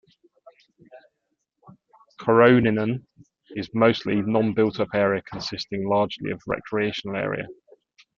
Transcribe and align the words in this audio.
Koroinen 2.19 3.05
is 3.51 3.69
mostly 3.75 4.15
non-built-up 4.23 4.87
area, 4.95 5.21
consisting 5.31 5.87
largely 5.87 6.31
of 6.31 6.41
recreational 6.47 7.17
area. 7.17 7.45